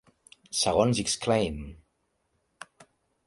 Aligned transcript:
Segons 0.59 1.01
Exclaim! 1.03 1.61